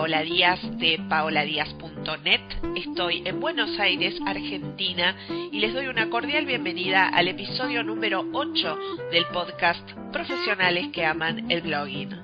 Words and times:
Paola 0.00 0.22
Díaz 0.22 0.60
de 0.78 0.98
paoladíaz.net. 1.10 2.40
Estoy 2.74 3.22
en 3.26 3.38
Buenos 3.38 3.78
Aires, 3.78 4.18
Argentina, 4.24 5.14
y 5.52 5.60
les 5.60 5.74
doy 5.74 5.88
una 5.88 6.08
cordial 6.08 6.46
bienvenida 6.46 7.06
al 7.06 7.28
episodio 7.28 7.84
número 7.84 8.24
8 8.32 8.78
del 9.12 9.26
podcast 9.26 9.86
Profesionales 10.10 10.88
que 10.94 11.04
aman 11.04 11.50
el 11.50 11.60
blogging. 11.60 12.16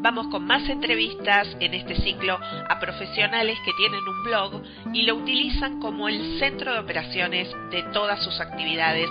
Vamos 0.00 0.28
con 0.28 0.46
más 0.46 0.66
entrevistas 0.70 1.46
en 1.60 1.74
este 1.74 1.94
ciclo 1.96 2.38
a 2.40 2.80
profesionales 2.80 3.58
que 3.62 3.72
tienen 3.74 4.00
un 4.08 4.24
blog 4.24 4.62
y 4.94 5.02
lo 5.02 5.16
utilizan 5.16 5.78
como 5.78 6.08
el 6.08 6.38
centro 6.38 6.72
de 6.72 6.78
operaciones 6.78 7.54
de 7.70 7.82
todas 7.92 8.24
sus 8.24 8.40
actividades, 8.40 9.10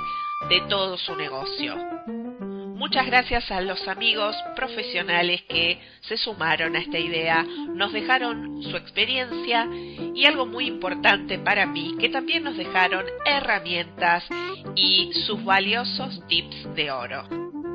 de 0.50 0.62
todo 0.62 0.98
su 0.98 1.16
negocio. 1.16 1.76
Muchas 2.86 3.08
gracias 3.08 3.50
a 3.50 3.62
los 3.62 3.88
amigos 3.88 4.36
profesionales 4.56 5.42
que 5.50 5.82
se 6.02 6.18
sumaron 6.18 6.76
a 6.76 6.80
esta 6.80 7.00
idea, 7.00 7.44
nos 7.70 7.92
dejaron 7.92 8.62
su 8.62 8.78
experiencia 8.78 9.68
y 10.14 10.24
algo 10.28 10.46
muy 10.46 10.68
importante 10.68 11.40
para 11.40 11.66
mí, 11.66 11.96
que 12.00 12.10
también 12.10 12.44
nos 12.44 12.56
dejaron 12.56 13.04
herramientas 13.26 14.24
y 14.76 15.12
sus 15.26 15.44
valiosos 15.44 16.22
tips 16.28 16.76
de 16.76 16.92
oro. 16.92 17.28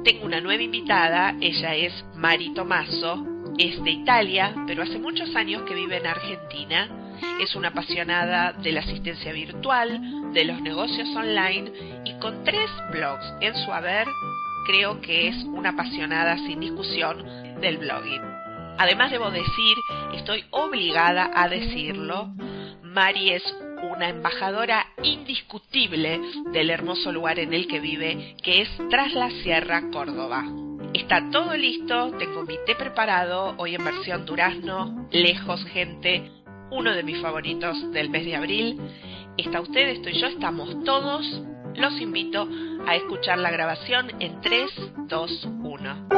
Tengo 0.05 0.27
una 0.27 0.41
nueva 0.41 0.63
invitada, 0.63 1.35
ella 1.41 1.75
es 1.75 1.93
Mari 2.15 2.55
Tomaso, 2.55 3.27
es 3.59 3.83
de 3.83 3.91
Italia, 3.91 4.55
pero 4.69 4.85
hace 4.85 5.01
muchos 5.01 5.35
años 5.35 5.63
que 5.63 5.75
vive 5.75 5.97
en 5.97 6.07
Argentina. 6.07 6.89
Es 7.41 7.57
una 7.57 7.69
apasionada 7.69 8.53
de 8.53 8.71
la 8.71 8.81
asistencia 8.81 9.33
virtual, 9.33 10.33
de 10.33 10.45
los 10.45 10.63
negocios 10.63 11.09
online 11.17 12.01
y 12.05 12.13
con 12.21 12.45
tres 12.45 12.71
blogs 12.93 13.25
en 13.41 13.57
su 13.57 13.73
haber 13.73 14.07
creo 14.71 15.01
que 15.01 15.29
es 15.29 15.37
una 15.45 15.71
apasionada 15.71 16.37
sin 16.37 16.61
discusión 16.61 17.25
del 17.61 17.79
blogging. 17.79 18.23
Además 18.79 19.11
debo 19.11 19.31
decir, 19.31 19.77
estoy 20.15 20.45
obligada 20.51 21.29
a 21.35 21.49
decirlo, 21.49 22.29
Mari 22.83 23.31
es 23.31 23.43
una 23.83 24.09
embajadora 24.09 24.87
indiscutible 25.03 26.21
del 26.53 26.71
hermoso 26.71 27.11
lugar 27.11 27.41
en 27.41 27.53
el 27.53 27.67
que 27.67 27.81
vive, 27.81 28.37
que 28.45 28.63
es 28.63 28.69
Tras 28.91 29.13
la 29.13 29.31
Sierra, 29.43 29.91
Córdoba. 29.91 30.45
Está 30.95 31.29
todo 31.31 31.57
listo, 31.57 32.13
tengo 32.19 32.45
mi 32.45 32.55
té 32.65 32.77
preparado, 32.77 33.55
hoy 33.59 33.75
en 33.75 33.85
versión 33.85 34.25
durazno, 34.25 35.09
lejos 35.11 35.65
gente, 35.67 36.31
uno 36.71 36.95
de 36.95 37.03
mis 37.03 37.21
favoritos 37.21 37.91
del 37.91 38.09
mes 38.09 38.25
de 38.25 38.37
abril. 38.37 38.81
Está 39.37 39.61
usted, 39.61 39.89
estoy 39.89 40.13
yo, 40.21 40.29
estamos 40.29 40.85
todos. 40.85 41.27
Los 41.75 42.01
invito 42.01 42.49
a 42.87 42.97
escuchar 42.97 43.39
la 43.39 43.51
grabación 43.51 44.21
en 44.21 44.41
3, 44.41 44.71
2, 45.09 45.45
1. 45.45 46.09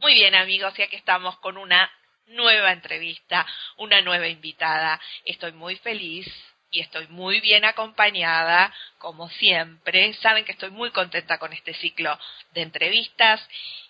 Muy 0.00 0.14
bien 0.14 0.34
amigos, 0.34 0.74
ya 0.76 0.86
que 0.88 0.96
estamos 0.96 1.36
con 1.38 1.56
una 1.56 1.90
nueva 2.28 2.72
entrevista, 2.72 3.46
una 3.76 4.00
nueva 4.02 4.28
invitada. 4.28 5.00
Estoy 5.24 5.52
muy 5.52 5.76
feliz 5.76 6.26
y 6.70 6.80
estoy 6.80 7.06
muy 7.08 7.40
bien 7.40 7.64
acompañada, 7.64 8.72
como 8.98 9.28
siempre. 9.30 10.14
Saben 10.14 10.44
que 10.44 10.52
estoy 10.52 10.70
muy 10.70 10.90
contenta 10.90 11.38
con 11.38 11.52
este 11.52 11.74
ciclo 11.74 12.18
de 12.52 12.62
entrevistas. 12.62 13.46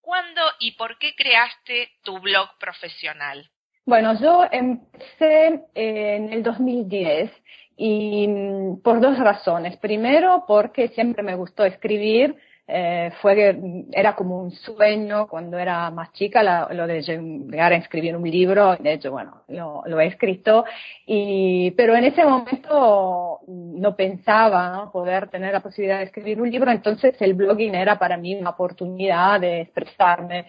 ¿Cuándo 0.00 0.40
y 0.58 0.72
por 0.72 0.98
qué 0.98 1.14
creaste 1.14 1.90
tu 2.02 2.18
blog 2.20 2.48
profesional? 2.58 3.50
Bueno, 3.84 4.18
yo 4.20 4.46
empecé 4.50 5.64
en 5.74 6.32
el 6.32 6.42
2010 6.42 7.30
y 7.76 8.28
mm, 8.28 8.82
por 8.82 9.00
dos 9.00 9.18
razones. 9.18 9.76
Primero, 9.78 10.44
porque 10.46 10.88
siempre 10.88 11.22
me 11.22 11.34
gustó 11.34 11.64
escribir 11.64 12.36
eh, 12.72 13.10
fue 13.20 13.56
era 13.92 14.14
como 14.14 14.40
un 14.40 14.52
sueño 14.52 15.26
cuando 15.26 15.58
era 15.58 15.90
más 15.90 16.12
chica 16.12 16.68
lo 16.72 16.86
de 16.86 17.02
llegar 17.02 17.72
a 17.72 17.76
escribir 17.76 18.16
un 18.16 18.30
libro. 18.30 18.76
De 18.76 18.92
hecho 18.92 19.10
bueno 19.10 19.42
lo, 19.48 20.00
he 20.00 20.06
escrito. 20.06 20.64
Y 21.06 21.72
pero 21.72 21.96
en 21.96 22.04
ese 22.04 22.24
momento 22.24 23.40
no 23.48 23.96
pensaba 23.96 24.90
poder 24.92 25.28
tener 25.28 25.52
la 25.52 25.60
posibilidad 25.60 25.98
de 25.98 26.04
escribir 26.04 26.40
un 26.40 26.50
libro. 26.50 26.70
Entonces 26.70 27.14
el 27.20 27.34
blogging 27.34 27.74
era 27.74 27.98
para 27.98 28.16
mí 28.16 28.34
una 28.34 28.50
oportunidad 28.50 29.40
de 29.40 29.62
expresarme 29.62 30.46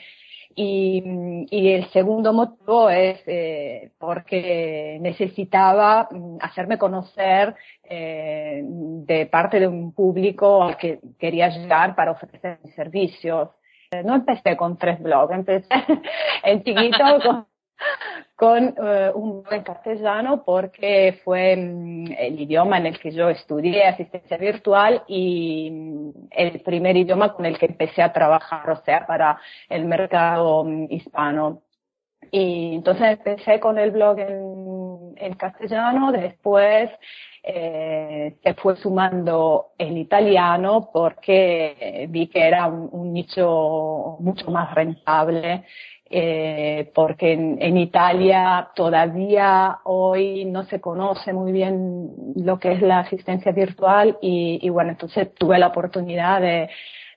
y, 0.55 1.73
el 1.73 1.89
segundo 1.91 2.33
motivo 2.33 2.89
es 2.89 3.21
eh, 3.25 3.91
porque 3.97 4.97
necesitaba 5.01 6.07
mm, 6.11 6.37
hacerme 6.41 6.77
conocer 6.77 7.55
eh, 7.83 8.61
de 8.63 9.25
parte 9.25 9.59
de 9.59 9.67
un 9.67 9.93
público 9.93 10.63
al 10.63 10.77
que 10.77 10.99
quería 11.19 11.49
llegar 11.49 11.95
para 11.95 12.11
ofrecer 12.11 12.59
mis 12.63 12.73
servicios. 12.75 13.49
Eh, 13.91 14.03
no 14.03 14.15
empecé 14.15 14.55
con 14.55 14.77
tres 14.77 15.01
blogs, 15.01 15.33
empecé 15.33 15.67
en 16.43 16.63
chiquito 16.63 17.03
con, 17.23 17.45
con 18.35 18.75
eh, 18.75 19.11
un 19.13 19.43
blog 19.43 19.53
en 19.53 19.63
castellano 19.63 20.43
porque 20.43 21.19
fue 21.23 21.55
mm, 21.55 22.11
el 22.17 22.39
idioma 22.39 22.77
en 22.77 22.87
el 22.87 22.99
que 22.99 23.11
yo 23.11 23.29
estudié 23.29 23.85
asistencia 23.85 24.37
virtual 24.37 25.03
y 25.07 25.69
mm, 25.71 26.11
el 26.31 26.61
primer 26.61 26.97
idioma 26.97 27.33
con 27.33 27.45
el 27.45 27.57
que 27.57 27.67
empecé 27.67 28.01
a 28.01 28.11
trabajar, 28.11 28.69
o 28.69 28.77
sea, 28.83 29.05
para 29.05 29.39
el 29.69 29.85
mercado 29.85 30.63
mm, 30.63 30.87
hispano. 30.89 31.61
Y 32.31 32.75
entonces 32.75 33.19
empecé 33.19 33.59
con 33.59 33.77
el 33.77 33.91
blog 33.91 34.19
en, 34.19 35.13
en 35.17 35.33
castellano, 35.33 36.11
después 36.11 36.89
eh, 37.43 38.37
se 38.43 38.53
fue 38.53 38.75
sumando 38.77 39.71
el 39.77 39.97
italiano 39.97 40.89
porque 40.93 42.07
vi 42.09 42.27
que 42.27 42.47
era 42.47 42.67
un, 42.67 43.13
nicho 43.13 44.17
mucho 44.19 44.49
más 44.51 44.73
rentable 44.75 45.65
eh, 46.11 46.91
porque 46.93 47.33
en, 47.33 47.77
Italia 47.77 48.69
todavía 48.75 49.79
hoy 49.85 50.45
no 50.45 50.63
se 50.65 50.81
conoce 50.81 51.33
muy 51.33 51.51
bien 51.51 52.11
lo 52.35 52.59
que 52.59 52.73
es 52.73 52.81
la 52.81 52.99
asistencia 52.99 53.51
virtual 53.51 54.17
y, 54.21 54.69
bueno, 54.69 54.91
entonces 54.91 55.33
tuve 55.35 55.57
la 55.57 55.67
oportunidad 55.67 56.41
de, 56.41 56.69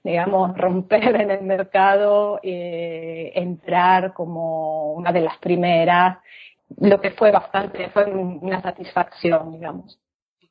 digamos, 0.03 0.57
romper 0.59 1.21
en 1.21 1.31
el 1.31 1.43
mercado, 1.43 2.39
eh, 2.43 3.33
entrar 3.35 4.13
como 4.13 4.93
una 4.95 5.13
de 5.13 5.23
las 5.23 5.39
primeras, 5.39 6.19
lo 6.79 7.01
que 7.01 7.11
fue 7.11 7.31
bastante, 7.31 7.89
fue 7.91 8.05
una 8.07 8.63
satisfacción, 8.63 9.53
digamos 9.53 9.99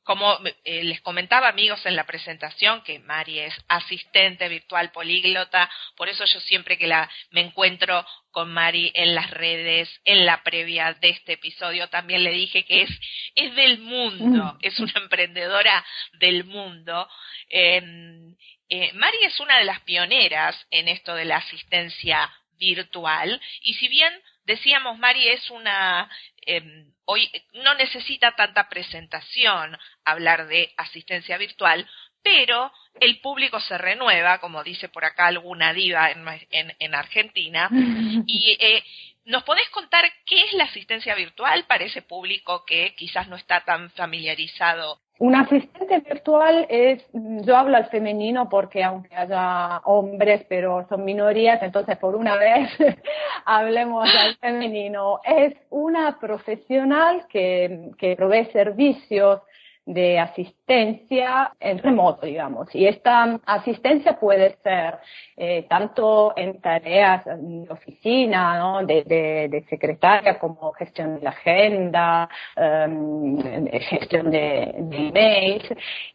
como 0.04 0.38
eh, 0.64 0.84
les 0.84 1.00
comentaba 1.00 1.48
amigos 1.48 1.84
en 1.86 1.96
la 1.96 2.04
presentación 2.04 2.82
que 2.82 2.98
Mari 3.00 3.40
es 3.40 3.54
asistente 3.68 4.48
virtual 4.48 4.92
políglota, 4.92 5.70
por 5.96 6.08
eso 6.08 6.24
yo 6.26 6.40
siempre 6.40 6.78
que 6.78 6.86
la 6.86 7.10
me 7.30 7.40
encuentro 7.40 8.06
con 8.30 8.52
Mari 8.52 8.92
en 8.94 9.14
las 9.14 9.30
redes, 9.30 9.88
en 10.04 10.26
la 10.26 10.42
previa 10.42 10.92
de 10.94 11.08
este 11.08 11.32
episodio, 11.32 11.88
también 11.88 12.22
le 12.22 12.32
dije 12.32 12.64
que 12.64 12.82
es, 12.82 12.90
es 13.34 13.54
del 13.54 13.78
mundo, 13.78 14.54
mm. 14.54 14.58
es 14.60 14.78
una 14.78 14.92
emprendedora 14.96 15.84
del 16.14 16.44
mundo. 16.44 17.08
Em, 17.48 18.36
eh, 18.68 18.92
Mari 18.92 19.18
es 19.24 19.40
una 19.40 19.58
de 19.58 19.64
las 19.64 19.80
pioneras 19.80 20.66
en 20.70 20.88
esto 20.88 21.14
de 21.14 21.24
la 21.24 21.36
asistencia 21.36 22.30
virtual 22.58 23.40
y 23.62 23.74
si 23.74 23.88
bien 23.88 24.12
decíamos 24.44 24.98
Mari 24.98 25.28
es 25.28 25.50
una 25.50 26.08
em, 26.46 26.92
hoy 27.06 27.30
no 27.54 27.74
necesita 27.74 28.32
tanta 28.32 28.68
presentación 28.68 29.76
hablar 30.04 30.46
de 30.46 30.72
asistencia 30.76 31.36
virtual, 31.38 31.88
pero 32.22 32.72
el 33.00 33.20
público 33.20 33.60
se 33.60 33.76
renueva, 33.76 34.38
como 34.38 34.64
dice 34.64 34.88
por 34.88 35.04
acá 35.04 35.26
alguna 35.26 35.72
diva 35.72 36.10
en, 36.10 36.94
Argentina, 36.94 37.68
y 38.26 38.56
eh, 38.58 38.82
¿Nos 39.26 39.42
podés 39.44 39.68
contar 39.70 40.04
qué 40.26 40.44
es 40.44 40.52
la 40.52 40.64
asistencia 40.64 41.14
virtual 41.14 41.64
para 41.66 41.84
ese 41.84 42.02
público 42.02 42.64
que 42.66 42.94
quizás 42.94 43.26
no 43.28 43.36
está 43.36 43.64
tan 43.64 43.90
familiarizado? 43.90 44.98
Un 45.18 45.34
asistente 45.34 46.00
virtual 46.00 46.66
es, 46.68 47.02
yo 47.12 47.56
hablo 47.56 47.76
al 47.76 47.86
femenino 47.88 48.48
porque 48.50 48.82
aunque 48.82 49.14
haya 49.14 49.78
hombres, 49.84 50.44
pero 50.48 50.86
son 50.88 51.04
minorías, 51.04 51.62
entonces 51.62 51.96
por 51.96 52.16
una 52.16 52.36
vez 52.36 52.68
hablemos 53.46 54.06
al 54.14 54.36
femenino. 54.36 55.20
Es 55.24 55.54
una 55.70 56.18
profesional 56.18 57.26
que, 57.28 57.92
que 57.96 58.16
provee 58.16 58.46
servicios 58.52 59.40
de 59.86 60.18
asistencia 60.18 61.52
en 61.60 61.78
remoto, 61.78 62.26
digamos. 62.26 62.74
Y 62.74 62.86
esta 62.86 63.40
asistencia 63.44 64.18
puede 64.18 64.56
ser 64.62 64.98
eh, 65.36 65.66
tanto 65.68 66.32
en 66.36 66.60
tareas 66.60 67.24
de 67.24 67.66
oficina, 67.70 68.58
¿no? 68.58 68.86
de, 68.86 69.64
secretaria, 69.68 70.38
como 70.38 70.72
gestión 70.72 71.16
de 71.16 71.22
la 71.22 71.30
agenda, 71.30 72.28
em, 72.56 73.66
gestión 73.80 74.30
de, 74.30 74.74
de 74.78 74.96
emails. 75.08 75.68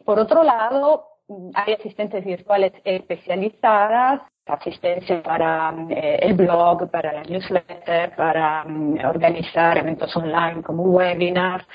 Por 0.04 0.18
otro 0.18 0.42
lado, 0.42 1.10
hay 1.54 1.74
asistentes 1.74 2.24
virtuales 2.24 2.72
especializadas 2.84 4.22
asistencia 4.54 5.22
para 5.22 5.74
eh, 5.90 6.18
el 6.22 6.34
blog, 6.34 6.90
para 6.90 7.12
la 7.12 7.22
newsletter, 7.22 8.14
para 8.16 8.64
mm, 8.64 9.04
organizar 9.04 9.78
eventos 9.78 10.14
online 10.16 10.62
como 10.62 10.84
webinar 10.84 11.66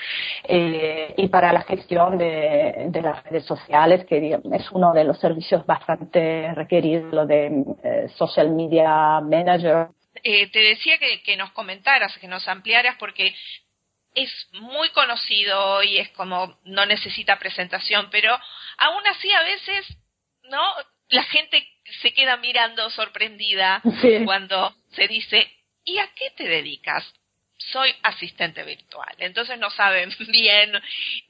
eh, 0.44 1.14
y 1.16 1.28
para 1.28 1.52
la 1.52 1.62
gestión 1.62 2.18
de, 2.18 2.90
las 3.02 3.22
redes 3.24 3.44
sociales, 3.44 4.04
que 4.06 4.38
es 4.52 4.70
uno 4.72 4.92
de 4.92 5.04
los 5.04 5.18
servicios 5.20 5.64
bastante 5.66 6.52
requeridos, 6.54 7.12
lo 7.12 7.26
de 7.26 7.64
eh, 7.82 8.08
Social 8.16 8.50
Media 8.50 9.20
Manager. 9.20 9.88
te 10.22 10.58
decía 10.58 10.98
que, 10.98 11.22
que 11.22 11.36
nos 11.36 11.52
comentaras, 11.52 12.16
que 12.18 12.28
nos 12.28 12.48
ampliaras, 12.48 12.96
porque 12.98 13.34
es 14.14 14.48
muy 14.52 14.88
conocido 14.90 15.82
y 15.82 15.98
es 15.98 16.08
como 16.10 16.58
no 16.64 16.86
necesita 16.86 17.38
presentación, 17.38 18.08
pero 18.10 18.36
aún 18.78 19.06
así 19.06 19.30
a 19.30 19.42
veces, 19.42 19.98
¿no? 20.44 20.62
La 21.08 21.22
gente 21.24 21.75
se 22.02 22.12
queda 22.12 22.36
mirando 22.36 22.90
sorprendida 22.90 23.82
cuando 24.24 24.74
se 24.92 25.08
dice, 25.08 25.50
¿y 25.84 25.98
a 25.98 26.08
qué 26.14 26.30
te 26.36 26.44
dedicas? 26.44 27.04
Soy 27.58 27.94
asistente 28.02 28.62
virtual. 28.64 29.14
Entonces 29.18 29.58
no 29.58 29.70
saben 29.70 30.10
bien 30.28 30.72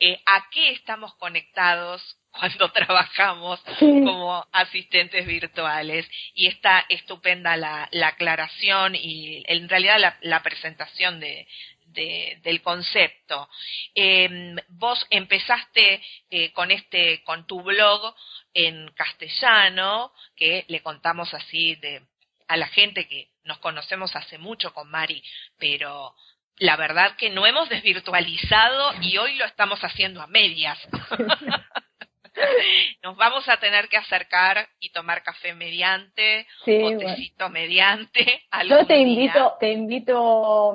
eh, 0.01 0.21
a 0.27 0.49
qué 0.51 0.71
estamos 0.73 1.15
conectados 1.15 2.03
cuando 2.31 2.71
trabajamos 2.73 3.61
como 3.79 4.47
asistentes 4.53 5.27
virtuales. 5.27 6.09
Y 6.35 6.47
está 6.47 6.85
estupenda 6.89 7.57
la, 7.57 7.89
aclaración 8.05 8.95
y 8.95 9.43
en 9.47 9.69
realidad 9.69 10.17
la, 10.21 10.43
presentación 10.43 11.21
de, 11.21 11.47
del 11.97 12.63
concepto. 12.63 13.49
Em, 13.95 14.57
vos 14.69 15.07
empezaste 15.11 16.03
eh, 16.31 16.53
con 16.53 16.71
este, 16.71 17.23
con 17.25 17.47
tu 17.47 17.63
blog 17.63 18.15
en 18.55 18.91
castellano, 18.93 20.13
que 20.37 20.65
le 20.69 20.83
contamos 20.83 21.33
así 21.35 21.75
de, 21.77 22.03
a 22.49 22.57
la 22.57 22.69
gente 22.69 23.09
que 23.09 23.31
nos 23.45 23.59
conocemos 23.59 24.15
hace 24.17 24.39
mucho 24.39 24.73
con 24.73 24.91
Mari, 24.91 25.23
pero 25.59 26.15
la 26.59 26.77
verdad 26.77 27.17
que 27.17 27.31
no 27.31 27.47
hemos 27.47 27.69
desvirtualizado 27.69 28.95
y 29.03 29.19
hoy 29.19 29.35
lo 29.37 29.45
estamos 29.45 29.81
haciendo 29.83 30.23
a 30.23 30.27
medias. 30.27 30.79
Nos 33.03 33.17
vamos 33.17 33.49
a 33.49 33.57
tener 33.57 33.89
que 33.89 33.97
acercar 33.97 34.69
y 34.79 34.91
tomar 34.91 35.23
café 35.23 35.55
mediante, 35.55 36.47
o 36.67 36.99
tecito 36.99 37.49
mediante. 37.49 38.43
Yo 38.69 38.87
te 38.87 38.99
invito, 38.99 39.55
te 39.59 39.73
invito 39.73 40.75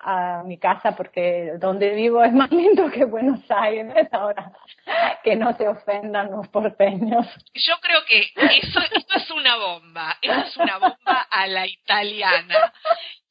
a 0.00 0.42
mi 0.44 0.58
casa 0.58 0.96
porque 0.96 1.52
donde 1.58 1.90
vivo 1.90 2.22
es 2.22 2.32
más 2.32 2.50
lindo 2.50 2.90
que 2.90 3.04
Buenos 3.04 3.40
Aires 3.50 4.08
ahora. 4.12 4.52
Que 5.22 5.36
no 5.36 5.56
se 5.56 5.68
ofendan 5.68 6.30
los 6.30 6.48
porteños. 6.48 7.26
Yo 7.54 7.74
creo 7.80 8.04
que 8.06 8.30
eso, 8.58 8.80
esto 8.94 9.16
es 9.16 9.30
una 9.30 9.56
bomba, 9.56 10.16
esto 10.20 10.40
es 10.40 10.56
una 10.56 10.78
bomba 10.78 11.26
a 11.30 11.46
la 11.46 11.66
italiana. 11.66 12.72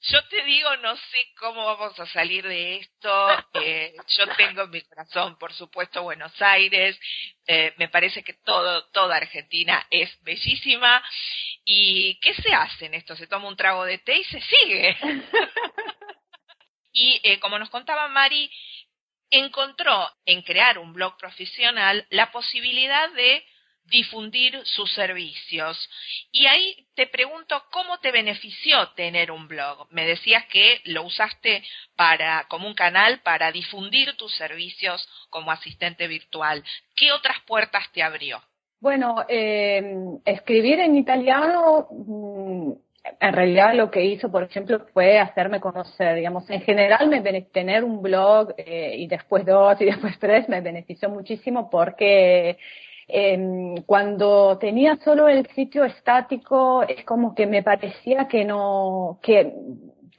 Yo 0.02 0.24
te 0.30 0.42
digo, 0.44 0.78
no 0.78 0.96
sé 0.96 1.18
cómo 1.38 1.66
vamos 1.66 2.00
a 2.00 2.06
salir 2.06 2.48
de 2.48 2.78
esto. 2.78 3.28
Eh, 3.56 3.94
yo 4.18 4.28
tengo 4.38 4.62
en 4.62 4.70
mi 4.70 4.82
corazón, 4.82 5.38
por 5.38 5.52
supuesto, 5.52 6.04
Buenos 6.04 6.42
Aires. 6.42 6.98
Eh, 7.46 7.74
me 7.78 7.90
parece 7.90 8.24
que 8.24 8.34
todo, 8.34 8.86
toda 8.92 9.18
Argentina 9.18 9.86
es 9.90 10.10
bellísima. 10.24 11.04
¿Y 11.66 12.18
qué 12.22 12.34
se 12.34 12.54
hace 12.54 12.86
en 12.86 12.94
esto? 12.94 13.16
Se 13.18 13.28
toma 13.28 13.50
un 13.50 13.58
trago 13.58 13.84
de 13.84 13.98
té 13.98 14.20
y 14.20 14.24
se 14.24 14.40
sigue. 14.40 14.98
y 16.92 17.20
eh, 17.24 17.40
como 17.40 17.60
nos 17.60 17.70
contaba 17.70 18.08
Mari, 18.08 18.52
encontró 19.30 20.10
en 20.26 20.42
crear 20.42 20.80
un 20.80 20.94
blog 20.94 21.18
profesional 21.18 22.06
la 22.10 22.32
posibilidad 22.32 23.12
de 23.12 23.46
difundir 23.90 24.60
sus 24.66 24.92
servicios. 24.94 25.90
Y 26.32 26.46
ahí 26.46 26.88
te 26.96 27.08
pregunto 27.08 27.64
cómo 27.72 28.00
te 28.00 28.12
benefició 28.12 28.90
tener 28.90 29.32
un 29.32 29.48
blog. 29.48 29.88
Me 29.92 30.06
decías 30.06 30.46
que 30.46 30.82
lo 30.86 31.04
usaste 31.04 31.64
para 31.96 32.46
como 32.50 32.68
un 32.68 32.76
canal 32.76 33.22
para 33.22 33.52
difundir 33.52 34.16
tus 34.16 34.36
servicios 34.36 35.08
como 35.30 35.52
asistente 35.52 36.08
virtual. 36.08 36.64
¿Qué 36.96 37.12
otras 37.12 37.40
puertas 37.46 37.92
te 37.92 38.04
abrió? 38.04 38.42
Bueno, 38.82 39.26
eh, 39.28 39.84
escribir 40.24 40.80
en 40.80 40.96
italiano 40.96 41.88
en 43.20 43.34
realidad 43.34 43.74
lo 43.74 43.90
que 43.92 44.04
hizo, 44.04 44.32
por 44.32 44.44
ejemplo, 44.44 44.86
fue 44.94 45.20
hacerme 45.20 45.60
conocer, 45.60 46.16
digamos, 46.16 46.50
en 46.50 46.62
general 46.62 47.10
me 47.10 47.42
tener 47.42 47.84
un 47.84 48.02
blog 48.02 48.54
eh, 48.58 48.96
y 48.98 49.08
después 49.08 49.46
dos 49.46 49.80
y 49.82 49.86
después 49.92 50.18
tres 50.20 50.48
me 50.50 50.62
benefició 50.62 51.10
muchísimo 51.10 51.70
porque 51.70 52.58
eh, 53.08 53.76
cuando 53.86 54.58
tenía 54.60 54.98
solo 54.98 55.28
el 55.28 55.48
sitio 55.56 55.84
estático 55.84 56.84
es 56.84 57.04
como 57.06 57.34
que 57.34 57.48
me 57.48 57.64
parecía 57.64 58.28
que 58.28 58.46
no, 58.46 59.20
que, 59.24 59.54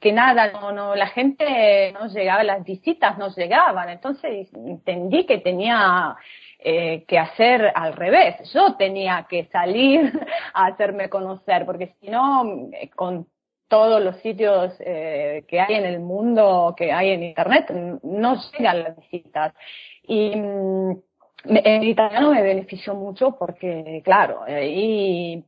que 0.01 0.11
nada, 0.11 0.51
no, 0.51 0.71
no, 0.71 0.95
la 0.95 1.07
gente 1.07 1.93
no 1.93 2.07
llegaba, 2.07 2.43
las 2.43 2.63
visitas 2.65 3.17
no 3.17 3.29
llegaban, 3.33 3.89
entonces 3.89 4.49
entendí 4.53 5.25
que 5.25 5.37
tenía 5.37 6.15
eh, 6.63 7.05
que 7.07 7.17
hacer 7.17 7.71
al 7.73 7.93
revés. 7.93 8.35
Yo 8.53 8.75
tenía 8.75 9.25
que 9.27 9.45
salir 9.45 10.11
a 10.53 10.67
hacerme 10.67 11.09
conocer, 11.09 11.65
porque 11.65 11.95
si 11.99 12.09
no, 12.09 12.69
con 12.95 13.27
todos 13.67 14.03
los 14.03 14.17
sitios 14.17 14.73
eh, 14.79 15.43
que 15.47 15.59
hay 15.59 15.75
en 15.75 15.85
el 15.85 15.99
mundo, 15.99 16.75
que 16.77 16.91
hay 16.91 17.11
en 17.11 17.23
Internet, 17.23 17.71
no 18.03 18.35
llegan 18.51 18.83
las 18.83 18.97
visitas. 18.97 19.53
Y 20.03 20.35
mm, 20.35 20.91
en 21.45 21.83
italiano 21.83 22.31
me 22.31 22.43
benefició 22.43 22.93
mucho 22.93 23.35
porque, 23.39 24.01
claro, 24.03 24.43
ahí 24.43 25.43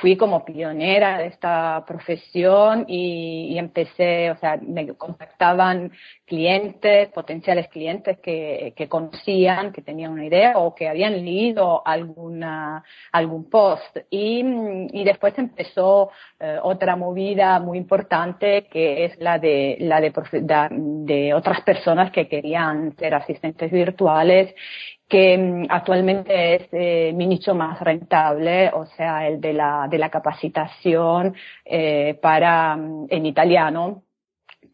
fui 0.00 0.16
como 0.16 0.44
pionera 0.44 1.18
de 1.18 1.26
esta 1.26 1.84
profesión 1.86 2.86
y, 2.88 3.56
empecé, 3.58 4.30
o 4.30 4.36
sea, 4.38 4.58
me 4.62 4.94
contactaban 4.94 5.92
clientes, 6.24 7.08
potenciales 7.10 7.68
clientes 7.68 8.18
que, 8.20 8.72
que, 8.76 8.88
conocían, 8.88 9.72
que 9.72 9.82
tenían 9.82 10.12
una 10.12 10.24
idea 10.24 10.58
o 10.58 10.74
que 10.74 10.88
habían 10.88 11.12
leído 11.12 11.82
alguna, 11.86 12.82
algún 13.12 13.50
post. 13.50 13.98
Y, 14.10 14.42
y 14.92 15.04
después 15.04 15.38
empezó 15.38 16.10
eh, 16.40 16.58
otra 16.62 16.96
movida 16.96 17.60
muy 17.60 17.78
importante 17.78 18.66
que 18.70 19.04
es 19.04 19.18
la 19.18 19.38
de, 19.38 19.76
la 19.80 20.00
de, 20.00 20.12
de 20.70 21.34
otras 21.34 21.60
personas 21.62 22.10
que 22.10 22.26
querían 22.28 22.96
ser 22.96 23.14
asistentes 23.14 23.70
virtuales 23.70 24.54
que 25.08 25.38
mm, 25.38 25.66
actualmente 25.70 26.54
es 26.56 26.68
eh, 26.72 27.12
mi 27.14 27.26
nicho 27.26 27.54
más 27.54 27.80
rentable, 27.80 28.70
o 28.74 28.86
sea, 28.86 29.26
el 29.26 29.40
de 29.40 29.54
la, 29.58 29.86
de 29.88 29.98
la 29.98 30.08
capacitación 30.08 31.34
eh, 31.64 32.18
para, 32.22 32.78
en 33.08 33.26
italiano, 33.26 34.04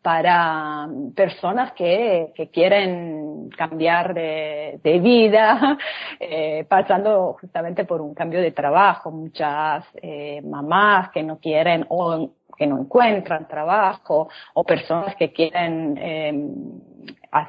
para 0.03 0.87
personas 1.17 1.73
que, 1.73 2.33
que 2.35 2.51
quieren 2.51 3.49
cambiar 3.57 4.13
de, 4.13 4.79
de 4.83 4.99
vida, 4.99 5.79
eh, 6.21 6.67
pasando 6.69 7.37
justamente 7.41 7.87
por 7.87 8.03
un 8.03 8.15
cambio 8.15 8.41
de 8.43 8.51
trabajo. 8.51 9.11
Muchas 9.11 9.85
eh, 10.03 10.43
mamás 10.43 11.11
que 11.11 11.23
no 11.23 11.39
quieren 11.39 11.87
o 11.89 12.31
que 12.57 12.67
no 12.67 12.79
encuentran 12.79 13.49
trabajo 13.49 14.29
o 14.53 14.63
personas 14.63 15.17
que 15.17 15.33
quieren 15.33 15.99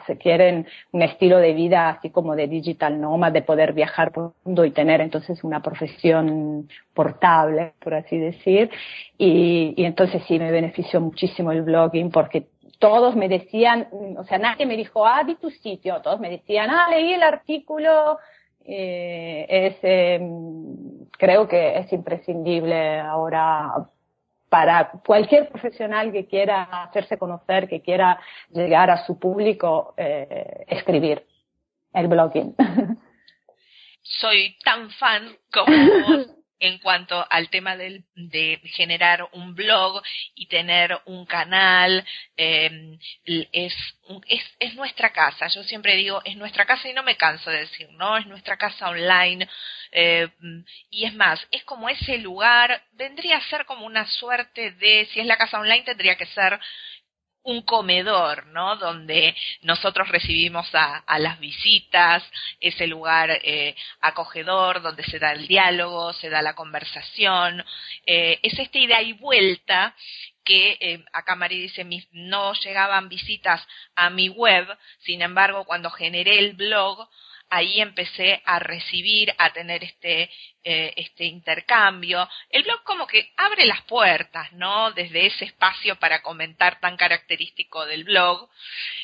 eh, 0.07 0.17
quieren 0.17 0.67
un 0.91 1.01
estilo 1.01 1.37
de 1.37 1.53
vida 1.53 1.89
así 1.89 2.09
como 2.09 2.35
de 2.35 2.47
digital 2.47 2.99
nomad, 2.99 3.31
de 3.31 3.41
poder 3.41 3.73
viajar 3.73 4.11
por 4.11 4.25
el 4.25 4.31
mundo 4.43 4.65
y 4.65 4.71
tener 4.71 5.01
entonces 5.01 5.43
una 5.43 5.61
profesión 5.61 6.67
portable, 6.93 7.73
por 7.79 7.93
así 7.93 8.17
decir. 8.17 8.69
Y, 9.17 9.73
y 9.77 9.85
entonces 9.85 10.23
sí 10.27 10.39
me 10.39 10.51
benefició 10.51 11.01
muchísimo 11.01 11.51
el 11.51 11.61
blogging 11.61 12.11
porque 12.11 12.47
todos 12.79 13.15
me 13.15 13.29
decían, 13.29 13.87
o 14.17 14.23
sea, 14.25 14.37
nadie 14.37 14.65
me 14.65 14.77
dijo, 14.77 15.05
ah, 15.05 15.23
di 15.23 15.35
tu 15.35 15.49
sitio, 15.49 16.01
todos 16.01 16.19
me 16.19 16.29
decían, 16.29 16.69
ah, 16.69 16.87
leí 16.89 17.13
el 17.13 17.23
artículo, 17.23 18.19
eh, 18.65 19.45
es, 19.47 19.77
eh, 19.83 20.19
creo 21.17 21.47
que 21.47 21.77
es 21.79 21.93
imprescindible 21.93 22.99
ahora 22.99 23.87
para 24.55 24.89
cualquier 25.05 25.49
profesional 25.49 26.13
que 26.13 26.27
quiera 26.27 26.63
hacerse 26.85 27.17
conocer, 27.17 27.67
que 27.67 27.81
quiera 27.81 28.17
llegar 28.51 28.89
a 28.89 29.05
su 29.05 29.19
público, 29.19 29.93
eh, 29.97 30.63
escribir 30.69 31.25
el 31.91 32.07
blogging. 32.07 32.55
Soy 34.01 34.55
tan 34.63 34.89
fan 34.91 35.35
como 35.51 35.75
vos 35.75 36.27
en 36.59 36.77
cuanto 36.79 37.25
al 37.29 37.49
tema 37.49 37.75
de 37.75 38.61
generar 38.75 39.27
un 39.33 39.55
blog 39.55 40.01
y 40.35 40.47
tener 40.47 40.97
un 41.05 41.25
canal, 41.25 42.05
eh, 42.37 42.97
es, 43.25 43.73
es, 44.27 44.43
es, 44.59 44.75
nuestra 44.75 45.11
casa. 45.11 45.47
Yo 45.47 45.63
siempre 45.63 45.95
digo, 45.95 46.21
es 46.23 46.35
nuestra 46.37 46.65
casa 46.65 46.89
y 46.89 46.93
no 46.93 47.03
me 47.03 47.17
canso 47.17 47.49
de 47.49 47.59
decir, 47.59 47.89
¿no? 47.91 48.17
Es 48.17 48.25
nuestra 48.27 48.57
casa 48.57 48.89
online. 48.89 49.47
Eh, 49.91 50.27
y 50.89 51.05
es 51.05 51.13
más, 51.13 51.45
es 51.51 51.63
como 51.63 51.89
ese 51.89 52.17
lugar, 52.17 52.83
vendría 52.93 53.37
a 53.37 53.49
ser 53.49 53.65
como 53.65 53.85
una 53.85 54.05
suerte 54.07 54.71
de, 54.71 55.07
si 55.11 55.19
es 55.19 55.25
la 55.25 55.37
casa 55.37 55.59
online, 55.59 55.83
tendría 55.83 56.15
que 56.15 56.25
ser 56.27 56.59
un 57.45 57.61
comedor, 57.61 58.47
¿no? 58.47 58.75
Donde 58.75 59.35
nosotros 59.61 60.09
recibimos 60.09 60.67
a, 60.73 60.97
a 60.97 61.19
las 61.19 61.39
visitas, 61.39 62.23
ese 62.59 62.87
lugar 62.87 63.29
eh, 63.43 63.75
acogedor, 64.01 64.81
donde 64.81 65.03
se 65.03 65.19
da 65.19 65.31
el 65.31 65.47
diálogo, 65.47 66.11
se 66.13 66.29
da 66.29 66.41
la 66.41 66.55
conversación, 66.55 67.63
eh, 68.05 68.39
es 68.41 68.57
esta 68.59 68.77
ida 68.77 69.01
y 69.01 69.13
vuelta 69.13 69.95
que 70.43 70.77
eh, 70.79 71.03
acá 71.13 71.35
María 71.35 71.59
dice, 71.59 71.85
no 72.11 72.53
llegaban 72.53 73.09
visitas 73.09 73.65
a 73.95 74.09
mi 74.09 74.29
web, 74.29 74.67
sin 74.99 75.21
embargo, 75.21 75.65
cuando 75.65 75.89
generé 75.89 76.39
el 76.39 76.53
blog, 76.53 77.09
ahí 77.49 77.81
empecé 77.81 78.41
a 78.45 78.59
recibir, 78.59 79.33
a 79.37 79.51
tener 79.53 79.83
este, 79.83 80.29
eh, 80.63 80.93
este 80.95 81.25
intercambio. 81.25 82.27
El 82.49 82.63
blog 82.63 82.83
como 82.83 83.07
que 83.07 83.31
abre 83.37 83.65
las 83.65 83.81
puertas, 83.83 84.51
¿no? 84.53 84.91
Desde 84.91 85.27
ese 85.27 85.45
espacio 85.45 85.95
para 85.97 86.21
comentar 86.21 86.79
tan 86.79 86.97
característico 86.97 87.85
del 87.85 88.03
blog, 88.03 88.49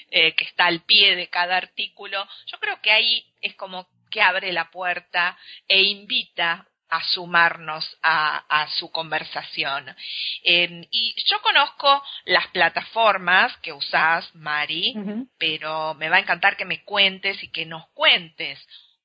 eh, 0.10 0.33
que 0.36 0.45
está 0.45 0.65
al 0.65 0.81
pie 0.81 1.15
de 1.15 1.27
cada 1.27 1.57
artículo. 1.57 2.27
Yo 2.48 2.57
creo 2.60 2.81
que 2.81 2.91
ahí 2.91 3.25
es 3.41 3.55
como 3.55 3.88
que 4.10 4.21
abre 4.21 4.51
la 4.51 4.69
puerta 4.69 5.38
e 5.67 5.81
invita 5.83 6.67
a 6.91 7.01
sumarnos 7.05 7.98
a, 8.03 8.67
su 8.77 8.91
conversación. 8.91 9.95
y 10.43 11.15
yo 11.25 11.41
conozco 11.41 12.03
las 12.25 12.48
plataformas 12.48 13.55
que 13.57 13.74
usás, 13.74 14.33
Mari, 14.36 14.93
pero 15.39 15.93
me 15.95 16.10
va 16.10 16.17
a 16.17 16.19
encantar 16.19 16.57
que 16.57 16.65
me 16.65 16.83
cuentes 16.83 17.41
y 17.43 17.50
que 17.50 17.65
nos 17.65 17.88
cuentes 17.89 18.60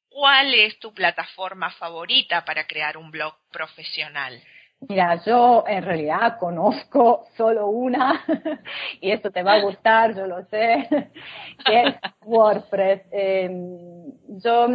cuál 0.09 0.53
es 0.55 0.79
tu 0.81 0.93
plataforma 0.93 1.71
favorita 1.71 2.45
para 2.45 2.67
crear 2.67 2.97
un 2.97 3.11
blog 3.11 3.35
profesional. 3.53 4.43
Mira, 4.81 5.23
yo 5.25 5.65
en 5.67 5.85
realidad 5.85 6.39
conozco 6.39 7.27
solo 7.37 7.69
una 7.69 8.25
y 9.01 9.11
esto 9.11 9.31
te 9.31 9.43
va 9.43 9.55
a 9.55 9.63
gustar, 9.63 10.15
yo 10.15 10.27
lo 10.27 10.45
sé, 10.47 10.89
que 11.65 11.83
es 11.83 11.95
WordPress. 12.25 13.03
Em, 13.11 14.13
yo 14.43 14.69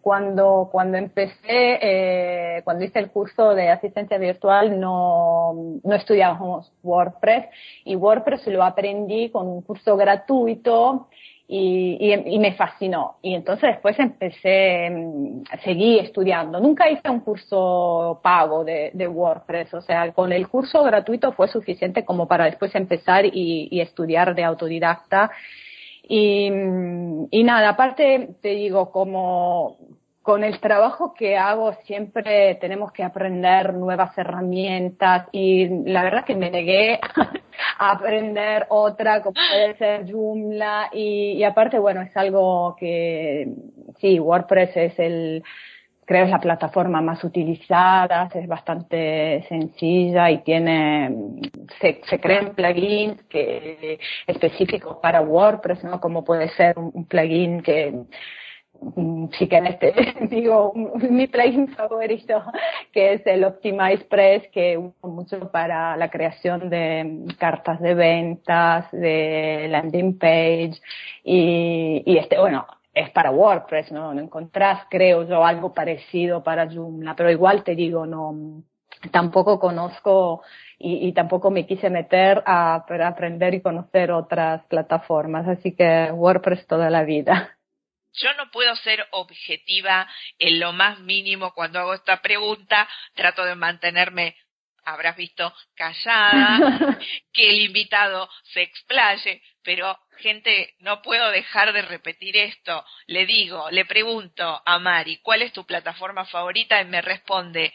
cuando, 0.00 0.68
cuando 0.70 0.96
empecé, 0.96 1.38
eh, 1.48 2.60
cuando 2.64 2.84
hice 2.84 3.00
el 3.00 3.10
curso 3.10 3.54
de 3.54 3.68
asistencia 3.68 4.16
virtual, 4.18 4.78
no, 4.78 5.80
no 5.82 5.94
estudiábamos 5.94 6.72
WordPress 6.82 7.46
y 7.84 7.96
WordPress 7.96 8.46
lo 8.46 8.62
aprendí 8.62 9.30
con 9.30 9.46
un 9.48 9.62
curso 9.62 9.96
gratuito 9.96 11.08
y, 11.48 12.12
y, 12.26 12.38
me 12.38 12.54
fascinó. 12.54 13.16
Y 13.22 13.34
entonces 13.34 13.70
después 13.72 13.98
empecé, 13.98 14.90
mm, 14.90 15.42
seguí 15.62 15.98
estudiando. 15.98 16.60
Nunca 16.60 16.88
hice 16.88 17.08
un 17.08 17.20
curso 17.20 18.20
pago 18.22 18.64
de, 18.64 18.90
de, 18.94 19.06
WordPress, 19.06 19.74
o 19.74 19.80
sea, 19.80 20.12
con 20.12 20.32
el 20.32 20.48
curso 20.48 20.82
gratuito 20.82 21.32
fue 21.32 21.48
suficiente 21.48 22.04
como 22.04 22.26
para 22.26 22.46
después 22.46 22.74
empezar 22.74 23.24
y 23.26 23.80
estudiar 23.80 24.34
de 24.34 24.44
autodidacta 24.44 25.30
y, 26.08 27.42
nada, 27.42 27.70
aparte 27.70 28.36
te 28.40 28.50
digo, 28.50 28.90
como 28.90 29.76
con 30.22 30.42
el 30.42 30.60
trabajo 30.60 31.14
que 31.14 31.36
hago 31.36 31.72
siempre 31.84 32.56
tenemos 32.56 32.90
que 32.90 33.04
aprender 33.04 33.74
nuevas 33.74 34.16
herramientas 34.18 35.28
y 35.30 35.68
la 35.88 36.02
verdad 36.02 36.24
que 36.24 36.34
me 36.34 36.50
negué 36.50 36.98
a 37.78 37.92
aprender 37.92 38.66
otra 38.70 39.22
como 39.22 39.34
puede 39.34 39.76
ser 39.76 40.10
Joomla 40.10 40.90
y 40.92 41.44
aparte 41.44 41.78
bueno 41.78 42.02
es 42.02 42.16
algo 42.16 42.74
que 42.76 43.54
sí 44.00 44.18
WordPress 44.18 44.76
es 44.76 44.98
el 44.98 45.44
creo 46.06 46.24
es 46.24 46.30
la 46.30 46.40
plataforma 46.40 47.02
más 47.02 47.22
utilizada, 47.24 48.28
es 48.32 48.46
bastante 48.46 49.44
sencilla 49.48 50.30
y 50.30 50.38
tiene, 50.38 51.14
se, 51.80 52.00
se 52.08 52.20
crean 52.20 52.54
plugins 52.54 53.22
que, 53.24 53.98
específicos 54.26 54.98
para 55.02 55.20
WordPress, 55.20 55.82
¿no? 55.84 56.00
Como 56.00 56.24
puede 56.24 56.48
ser 56.50 56.78
un, 56.78 57.06
plugin 57.06 57.60
que, 57.60 58.04
sí 59.36 59.48
que 59.48 59.56
en 59.56 59.66
este, 59.66 59.94
digo, 60.30 60.72
mi 61.10 61.26
plugin 61.26 61.68
favorito, 61.74 62.40
que 62.92 63.14
es 63.14 63.26
el 63.26 63.42
Optimize 63.42 64.04
Press, 64.04 64.48
que 64.52 64.78
uso 64.78 65.08
mucho 65.08 65.50
para 65.50 65.96
la 65.96 66.08
creación 66.08 66.70
de 66.70 67.34
cartas 67.36 67.80
de 67.80 67.94
ventas, 67.94 68.88
de 68.92 69.66
landing 69.70 70.16
page, 70.18 70.80
y, 71.24 72.04
y 72.06 72.18
este, 72.18 72.38
bueno, 72.38 72.64
es 72.96 73.10
para 73.10 73.30
WordPress, 73.30 73.92
¿no? 73.92 74.14
No 74.14 74.22
encontrás, 74.22 74.86
creo 74.88 75.28
yo, 75.28 75.44
algo 75.44 75.74
parecido 75.74 76.42
para 76.42 76.66
Joomla, 76.66 77.14
pero 77.14 77.30
igual 77.30 77.62
te 77.62 77.74
digo, 77.74 78.06
no, 78.06 78.62
tampoco 79.12 79.60
conozco 79.60 80.42
y, 80.78 81.12
tampoco 81.12 81.50
me 81.50 81.66
quise 81.66 81.90
meter 81.90 82.42
a, 82.46 82.86
para 82.88 83.08
aprender 83.08 83.52
y 83.52 83.60
conocer 83.60 84.10
otras 84.10 84.64
plataformas, 84.64 85.46
así 85.46 85.76
que 85.76 86.10
WordPress 86.10 86.66
toda 86.66 86.88
la 86.88 87.04
vida. 87.04 87.58
Yo 88.14 88.32
no 88.38 88.50
puedo 88.50 88.74
ser 88.76 89.04
objetiva 89.10 90.08
en 90.38 90.58
lo 90.58 90.72
más 90.72 90.98
mínimo 91.00 91.52
cuando 91.52 91.78
hago 91.78 91.92
esta 91.92 92.22
pregunta, 92.22 92.88
trato 93.14 93.44
de 93.44 93.56
mantenerme 93.56 94.36
habrás 94.86 95.16
visto 95.16 95.52
callada, 95.74 96.98
que 97.32 97.50
el 97.50 97.60
invitado 97.62 98.30
se 98.44 98.62
explaye, 98.62 99.42
pero 99.62 99.98
gente, 100.18 100.74
no 100.78 101.02
puedo 101.02 101.30
dejar 101.30 101.72
de 101.72 101.82
repetir 101.82 102.36
esto. 102.36 102.84
Le 103.06 103.26
digo, 103.26 103.68
le 103.70 103.84
pregunto 103.84 104.62
a 104.64 104.78
Mari, 104.78 105.18
¿cuál 105.18 105.42
es 105.42 105.52
tu 105.52 105.66
plataforma 105.66 106.24
favorita? 106.24 106.80
Y 106.80 106.86
me 106.86 107.02
responde, 107.02 107.74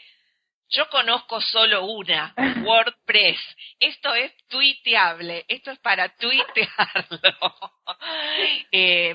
yo 0.72 0.88
conozco 0.88 1.40
solo 1.40 1.84
una, 1.84 2.34
WordPress. 2.64 3.38
Esto 3.78 4.14
es 4.14 4.32
tuiteable, 4.48 5.44
esto 5.48 5.70
es 5.70 5.78
para 5.80 6.08
tuitearlo. 6.16 7.54
eh, 8.72 9.14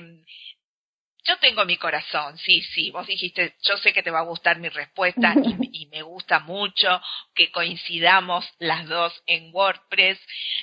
Yo 1.28 1.36
tengo 1.40 1.62
mi 1.66 1.76
corazón, 1.76 2.38
sí, 2.38 2.62
sí. 2.62 2.90
Vos 2.90 3.06
dijiste, 3.06 3.54
yo 3.62 3.76
sé 3.76 3.92
que 3.92 4.02
te 4.02 4.10
va 4.10 4.20
a 4.20 4.22
gustar 4.22 4.58
mi 4.60 4.70
respuesta 4.70 5.34
y, 5.72 5.86
me 5.88 6.00
gusta 6.00 6.38
mucho 6.38 7.02
que 7.34 7.50
coincidamos 7.50 8.48
las 8.58 8.88
dos 8.88 9.22
en 9.26 9.54
WordPress. 9.54 10.18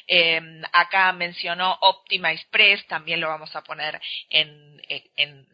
Em, 0.08 0.64
acá 0.72 1.14
mencionó 1.14 1.78
Optima 1.82 2.32
Express, 2.32 2.84
también 2.88 3.22
lo 3.22 3.28
vamos 3.28 3.56
a 3.56 3.64
poner 3.64 4.02
en, 4.30 4.74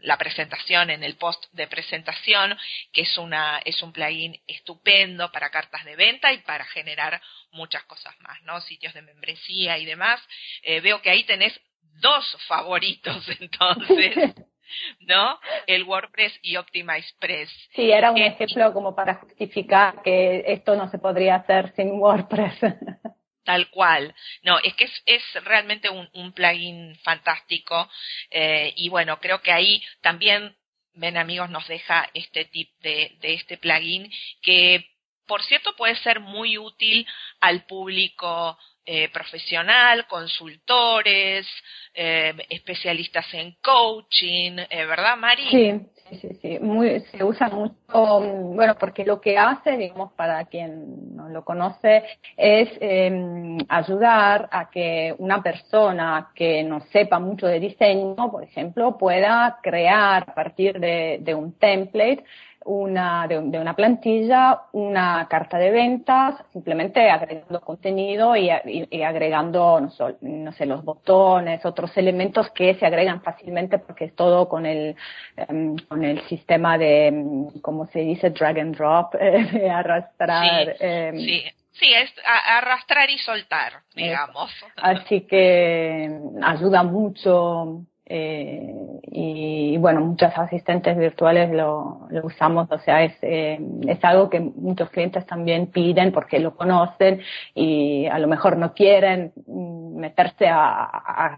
la 0.02 0.18
presentación, 0.18 0.90
en 0.90 1.04
el 1.04 1.18
post 1.18 1.44
de 1.52 1.68
presentación, 1.68 2.58
que 2.94 3.02
es, 3.02 3.18
una, 3.18 3.62
es 3.66 3.82
un 3.84 3.92
plugin 3.92 4.42
estupendo 4.48 5.30
para 5.34 5.50
cartas 5.50 5.84
de 5.84 5.98
venta 5.98 6.32
y 6.32 6.38
para 6.38 6.64
generar 6.66 7.22
muchas 7.52 7.84
cosas 7.84 8.18
más, 8.22 8.42
¿no? 8.44 8.62
Sitios 8.62 8.94
de 8.94 9.02
membresía 9.02 9.78
y 9.78 9.86
demás. 9.86 10.22
Eh, 10.64 10.80
veo 10.80 11.02
que 11.02 11.10
ahí 11.10 11.26
tenés 11.26 11.60
dos 12.00 12.38
favoritos 12.48 13.28
entonces. 13.42 14.36
¿no? 15.02 15.40
El 15.68 15.84
WordPress 15.84 16.34
y 16.42 16.56
Express. 16.56 17.50
Sí, 17.76 17.92
era 17.92 18.12
un 18.12 18.18
ejemplo 18.18 18.74
como 18.74 18.96
para 18.96 19.16
justificar 19.16 20.02
que 20.02 20.44
esto 20.48 20.76
no 20.76 20.90
se 20.90 21.00
podría 21.00 21.36
hacer 21.36 21.74
sin 21.76 21.92
WordPress. 21.92 22.60
Tal 23.44 23.70
cual. 23.72 24.14
No, 24.44 24.60
es 24.60 24.74
que 24.76 24.84
es, 24.86 25.04
es 25.06 25.44
realmente 25.44 25.90
un, 25.90 26.08
un, 26.14 26.32
plugin 26.32 26.96
fantástico 26.98 27.90
eh, 28.30 28.72
y 28.76 28.90
bueno, 28.90 29.20
creo 29.20 29.42
que 29.42 29.52
ahí 29.52 29.82
también, 30.02 30.56
ven 30.94 31.18
amigos, 31.18 31.50
nos 31.50 31.68
deja 31.68 32.08
este 32.14 32.46
tip 32.46 32.70
de, 32.82 33.18
de 33.20 33.34
este 33.34 33.58
plugin 33.58 34.12
que, 34.44 34.86
por 35.26 35.42
cierto, 35.44 35.76
puede 35.76 35.96
ser 35.98 36.20
muy 36.20 36.60
útil 36.60 37.08
al 37.40 37.66
público 37.66 38.60
eh, 38.86 39.10
profesional, 39.14 40.08
consultores, 40.08 41.46
eh, 41.94 42.34
especialistas 42.50 43.26
en 43.34 43.56
coaching, 43.62 44.58
eh, 44.70 44.86
¿verdad, 44.86 45.18
Mari? 45.18 45.44
Sí, 45.52 46.18
sí, 46.20 46.30
sí, 46.42 46.60
Muy, 46.60 47.00
se 47.12 47.24
usa 47.24 47.50
mucho, 47.50 48.20
bueno, 48.56 48.76
porque 48.80 49.06
lo 49.06 49.22
que 49.22 49.38
hace, 49.38 49.78
digamos, 49.78 50.14
para 50.14 50.46
quien 50.46 51.16
no 51.16 51.30
lo 51.30 51.46
conoce, 51.46 52.04
es 52.36 52.70
em, 52.80 53.60
ayudar 53.70 54.50
a 54.52 54.70
que 54.72 55.14
una 55.20 55.44
persona 55.44 56.32
que 56.34 56.64
no 56.64 56.82
sepa 56.92 57.20
mucho 57.20 57.46
de 57.46 57.60
diseño, 57.60 58.16
por 58.32 58.44
ejemplo, 58.44 58.98
pueda 58.98 59.60
crear 59.62 60.24
a 60.28 60.34
partir 60.34 60.80
de 60.80 61.36
un 61.36 61.54
template 61.60 62.24
una, 62.66 63.28
de, 63.28 63.40
una 63.40 63.76
plantilla, 63.76 64.64
una 64.74 65.28
carta 65.30 65.58
de 65.58 65.72
ventas, 65.72 66.36
simplemente 66.54 67.10
agregando 67.10 67.62
contenido 67.62 68.36
y, 68.36 68.50
agregando, 68.50 69.90
no, 70.22 70.52
sé, 70.54 70.66
los 70.66 70.84
botones, 70.84 71.66
otros 71.66 71.96
elementos 71.98 72.52
que 72.52 72.76
se 72.76 72.86
agregan 72.86 73.22
fácilmente 73.22 73.80
porque 73.80 74.06
es 74.06 74.16
todo 74.16 74.48
con 74.48 74.66
el, 74.66 74.96
em, 75.36 75.76
con 75.88 76.04
el 76.04 76.22
sistema 76.28 76.78
de, 76.78 77.08
em, 77.08 77.62
¿cómo 77.62 77.88
se 77.88 78.00
dice? 78.00 78.30
Drag 78.30 78.60
and 78.60 78.76
drop, 78.76 79.14
de 79.16 79.70
arrastrar. 79.70 80.76
Em, 80.80 81.18
sí, 81.18 81.44
sí. 81.72 81.94
es 81.94 82.14
arrastrar 82.26 83.10
y 83.10 83.18
soltar, 83.18 83.74
digamos. 83.96 84.52
Así 84.76 85.22
que 85.22 86.20
ayuda 86.42 86.84
mucho 86.84 87.86
eh, 88.14 88.76
y, 89.10 89.78
bueno, 89.78 90.02
muchos 90.02 90.38
asistentes 90.38 90.98
virtuales 90.98 91.50
lo, 91.50 92.08
lo 92.10 92.26
usamos, 92.26 92.70
o 92.70 92.78
sea, 92.80 93.04
es, 93.04 93.14
eh, 93.22 93.58
es 93.88 94.04
algo 94.04 94.30
que 94.30 94.42
muchos 94.42 94.90
clientes 94.90 95.26
también 95.26 95.68
piden 95.68 96.12
porque 96.12 96.40
lo 96.40 96.54
conocen 96.54 97.22
y 97.56 98.08
a 98.08 98.20
lo 98.20 98.28
mejor 98.28 98.58
no 98.58 98.74
quieren 98.74 99.32
mm, 99.48 99.98
meterse 99.98 100.50
a, 100.50 100.84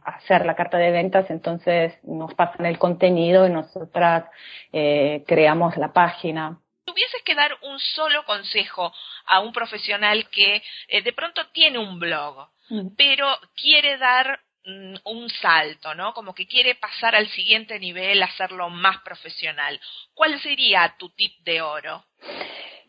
hacer 0.03 0.48
la 0.48 0.56
carta 0.56 0.80
de 0.80 0.89
ventas, 0.89 1.30
entonces 1.30 1.94
nos 2.03 2.34
pasan 2.34 2.65
el 2.65 2.80
contenido 2.80 3.46
y 3.46 3.51
nosotras 3.51 4.25
eh, 4.72 5.24
creamos 5.27 5.77
la 5.77 5.94
página 5.94 6.58
tuvieses 6.86 7.22
que 7.24 7.34
dar 7.34 7.51
un 7.62 7.80
solo 7.80 8.25
consejo 8.25 8.92
a 9.27 9.39
un 9.39 9.53
profesional 9.53 10.27
que 10.30 10.62
eh, 10.88 11.01
de 11.01 11.13
pronto 11.13 11.42
tiene 11.53 11.80
un 11.80 11.98
blog, 11.98 12.50
mm. 12.70 12.96
pero 12.98 13.27
quiere 13.56 13.98
dar 13.98 14.42
un 14.65 15.29
salto, 15.29 15.93
¿no? 15.96 16.13
Como 16.13 16.34
que 16.34 16.48
quiere 16.48 16.75
pasar 16.75 17.15
al 17.15 17.29
siguiente 17.29 17.79
nivel, 17.79 18.24
hacerlo 18.24 18.70
más 18.70 19.01
profesional. 19.01 19.79
¿Cuál 20.13 20.39
sería 20.41 20.96
tu 20.98 21.10
tip 21.10 21.39
de 21.43 21.62
oro? 21.62 22.05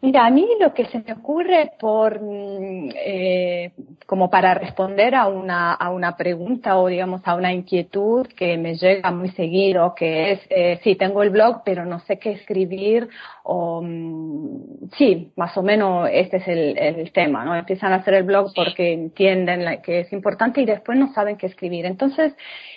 Mira, 0.04 0.26
a 0.26 0.30
mí 0.30 0.46
lo 0.60 0.74
que 0.74 0.84
se 0.84 0.98
me 0.98 1.14
ocurre 1.14 1.72
por 1.80 2.20
mm, 2.20 2.90
eh, 2.94 3.72
como 4.04 4.28
para 4.28 4.52
responder 4.52 5.14
a 5.14 5.28
una, 5.28 5.72
a 5.72 5.90
una 5.90 6.14
pregunta 6.14 6.76
o 6.76 6.88
digamos 6.88 7.22
a 7.24 7.34
una 7.34 7.54
inquietud 7.54 8.26
que 8.36 8.58
me 8.58 8.74
llega 8.74 9.10
muy 9.10 9.30
seguido, 9.30 9.94
que 9.94 10.32
es 10.32 10.40
eh, 10.50 10.78
sí 10.84 10.96
tengo 10.96 11.22
el 11.22 11.30
blog 11.30 11.62
pero 11.64 11.86
no 11.86 12.00
sé 12.00 12.18
qué 12.18 12.32
escribir 12.32 13.08
o 13.44 13.80
mm, 13.82 14.90
sí 14.98 15.32
más 15.36 15.56
o 15.56 15.62
menos 15.62 16.06
este 16.12 16.36
es 16.36 16.48
el, 16.48 16.76
el, 16.76 17.10
tema, 17.12 17.46
¿no? 17.46 17.56
Empiezan 17.56 17.94
a 17.94 17.96
hacer 17.96 18.12
el 18.12 18.24
blog 18.24 18.52
porque 18.54 18.92
entienden 18.92 19.80
que 19.80 20.00
es 20.00 20.12
importante 20.12 20.60
y 20.60 20.66
después 20.66 20.98
no 20.98 21.14
saben 21.14 21.38
qué 21.38 21.46
escribir. 21.46 21.86
Entonces 21.86 22.36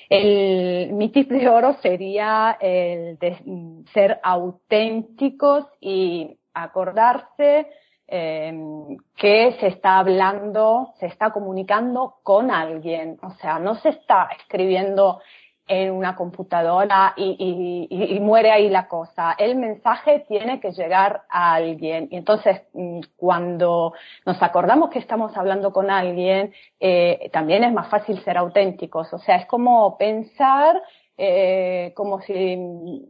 el, 0.09 0.93
mi 0.93 1.09
tip 1.09 1.29
de 1.29 1.49
oro 1.49 1.73
sería 1.81 2.57
el 2.61 3.17
de 3.19 3.35
mm, 3.43 3.83
ser 3.93 4.17
auténticos 4.23 5.65
y 5.81 6.37
acordarse 6.63 7.67
eh, 8.07 8.53
que 9.15 9.57
se 9.59 9.67
está 9.67 9.99
hablando, 9.99 10.93
se 10.99 11.07
está 11.07 11.31
comunicando 11.31 12.15
con 12.23 12.51
alguien, 12.51 13.17
o 13.21 13.31
sea, 13.31 13.59
no 13.59 13.75
se 13.75 13.89
está 13.89 14.29
escribiendo 14.37 15.19
en 15.67 15.91
una 15.91 16.15
computadora 16.15 17.13
y, 17.17 18.17
muere 18.21 18.51
ahí 18.51 18.69
la 18.69 18.87
cosa. 18.87 19.35
El 19.37 19.57
mensaje 19.57 20.23
tiene 20.27 20.59
que 20.61 20.71
llegar 20.71 21.23
a 21.29 21.55
alguien. 21.55 22.07
Y 22.09 22.15
entonces, 22.15 22.61
mm, 22.73 23.01
cuando 23.17 23.93
nos 24.25 24.41
acordamos 24.41 24.89
que 24.89 24.99
estamos 24.99 25.35
hablando 25.35 25.73
con 25.73 25.91
alguien, 25.91 26.53
eh, 26.79 27.29
también 27.33 27.65
es 27.65 27.73
más 27.73 27.89
fácil 27.89 28.17
ser 28.23 28.37
auténticos. 28.37 29.11
O 29.13 29.19
sea, 29.19 29.35
es 29.35 29.45
como 29.45 29.97
pensar 29.97 30.81
eh, 31.17 31.93
como 31.95 32.21
si 32.21 33.09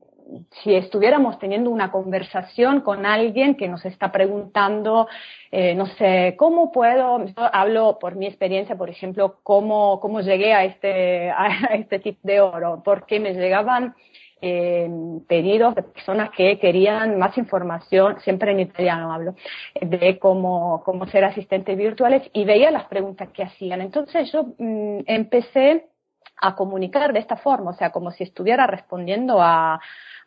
si 0.61 0.75
estuviéramos 0.75 1.39
teniendo 1.39 1.69
una 1.69 1.91
conversación 1.91 2.81
con 2.81 3.05
alguien 3.05 3.55
que 3.55 3.67
nos 3.67 3.85
está 3.85 4.11
preguntando, 4.11 5.07
eh, 5.51 5.75
no 5.75 5.85
sé, 5.85 6.35
¿cómo 6.37 6.71
puedo? 6.71 7.25
Hablo 7.35 7.97
por 7.99 8.15
mi 8.15 8.27
experiencia, 8.27 8.75
por 8.75 8.89
ejemplo, 8.89 9.39
cómo, 9.43 9.99
cómo 9.99 10.21
llegué 10.21 10.53
a 10.53 10.65
este, 10.65 11.29
a 11.31 11.47
este 11.73 11.99
tip 11.99 12.19
de 12.23 12.41
oro, 12.41 12.81
porque 12.83 13.19
me 13.19 13.33
llegaban 13.33 13.95
eh, 14.41 14.87
pedidos 15.27 15.73
de 15.73 15.83
personas 15.83 16.29
que 16.31 16.59
querían 16.59 17.17
más 17.17 17.37
información, 17.37 18.19
siempre 18.21 18.51
en 18.51 18.59
italiano 18.59 19.11
hablo, 19.11 19.35
de 19.81 20.19
cómo, 20.19 20.83
cómo 20.85 21.07
ser 21.07 21.23
asistentes 21.23 21.75
virtuales 21.75 22.21
y 22.33 22.45
veía 22.45 22.69
las 22.69 22.85
preguntas 22.85 23.29
que 23.29 23.43
hacían. 23.43 23.81
Entonces 23.81 24.31
yo 24.31 24.43
mm, 24.57 24.99
empecé 25.07 25.87
a 26.39 26.55
comunicar 26.55 27.13
de 27.13 27.19
esta 27.19 27.35
forma, 27.35 27.71
o 27.71 27.73
sea, 27.73 27.91
como 27.91 28.11
si 28.11 28.23
estuviera 28.23 28.67
respondiendo 28.67 29.41
a, 29.41 29.79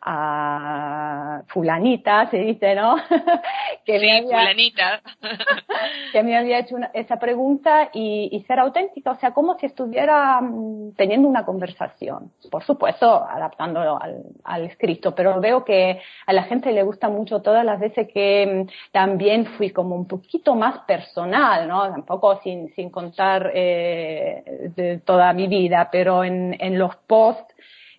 a 0.03 1.43
fulanita, 1.47 2.27
se 2.31 2.37
dice, 2.37 2.73
¿no? 2.73 2.95
que 3.85 3.99
me 3.99 4.17
había, 4.17 4.23
fulanita. 4.23 5.01
que 6.11 6.23
me 6.23 6.35
había 6.35 6.59
hecho 6.59 6.77
esa 6.93 7.17
pregunta 7.17 7.89
y, 7.93 8.43
ser 8.47 8.59
auténtica, 8.59 9.11
o 9.11 9.19
sea, 9.19 9.31
como 9.31 9.57
si 9.59 9.67
estuviera 9.67 10.41
mm, 10.41 10.93
teniendo 10.95 11.27
una 11.27 11.45
conversación. 11.45 12.31
Por 12.49 12.63
supuesto, 12.63 13.23
adaptándolo 13.23 13.99
al, 14.43 14.65
escrito, 14.65 15.13
pero 15.13 15.39
veo 15.39 15.63
que 15.63 16.01
a 16.25 16.33
la 16.33 16.43
gente 16.43 16.71
le 16.71 16.83
gusta 16.83 17.09
mucho 17.09 17.41
todas 17.41 17.63
las 17.63 17.79
veces 17.79 18.07
que 18.11 18.65
mm, 18.67 18.91
también 18.91 19.45
fui 19.45 19.69
como 19.69 19.95
un 19.95 20.07
poquito 20.07 20.55
más 20.55 20.79
personal, 20.79 21.67
¿no? 21.67 21.89
Tampoco 21.91 22.39
sin, 22.41 22.73
sin 22.73 22.89
contar 22.89 23.51
eh, 23.53 24.71
de 24.75 24.97
toda 24.99 25.31
mi 25.33 25.47
vida, 25.47 25.89
pero 25.91 26.00
en, 26.23 26.55
en 26.59 26.77
los 26.77 26.95
posts 27.07 27.53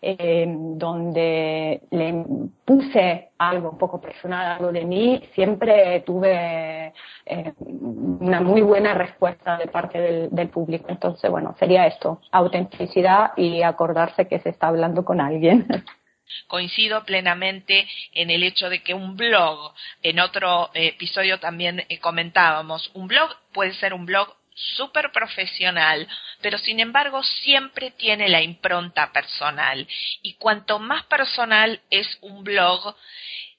eh, 0.05 0.47
donde 0.49 1.81
le 1.93 2.25
puse 2.65 3.29
algo 3.39 3.71
un 3.71 3.79
poco 3.79 4.01
personal, 4.01 4.57
algo 4.57 4.73
de 4.73 4.85
mí, 4.85 5.23
siempre 5.33 6.01
tuve 6.01 6.93
eh, 7.25 7.53
una 7.61 8.41
muy 8.41 8.63
buena 8.63 8.95
respuesta 8.95 9.57
de 9.59 9.69
parte 9.69 10.01
del, 10.01 10.29
del, 10.33 10.49
público. 10.49 10.87
Entonces, 10.89 11.31
bueno, 11.31 11.55
sería 11.57 11.87
esto, 11.87 12.21
autenticidad 12.33 13.31
y 13.37 13.63
acordarse 13.63 14.27
que 14.27 14.41
se 14.41 14.49
está 14.49 14.67
hablando 14.67 15.05
con 15.05 15.21
alguien. 15.21 15.69
Coincido 16.49 17.05
plenamente 17.05 17.87
en 18.13 18.31
el 18.31 18.43
hecho 18.43 18.69
de 18.71 18.83
que 18.83 18.95
un 18.95 19.17
blog, 19.17 19.73
en 20.03 20.19
otro 20.19 20.71
episodio 20.75 21.39
también 21.39 21.85
eh, 21.89 22.01
comentábamos, 22.01 22.91
un 22.95 23.07
blog 23.07 23.31
puede 23.53 23.75
ser 23.75 23.95
un 23.95 24.07
blog 24.07 24.35
súper 24.55 25.13
profesional, 25.13 26.09
pero 26.41 26.59
sin 26.59 26.81
embargo 26.81 27.23
siempre 27.23 27.91
tiene 27.93 28.29
la 28.29 28.43
impronta 28.43 29.13
personal. 29.13 29.87
Y 30.23 30.35
cuanto 30.35 30.79
más 30.79 31.05
personal 31.05 31.81
es 31.91 32.19
un 32.21 32.45
blog, 32.45 32.95